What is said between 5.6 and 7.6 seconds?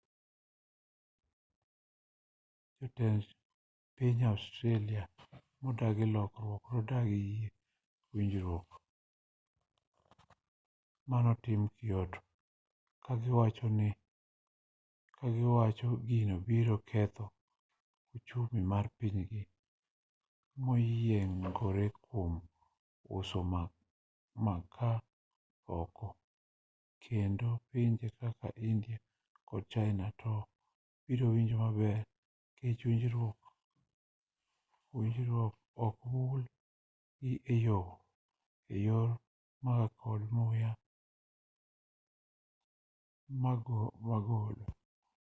modagi lokruok nodagi yie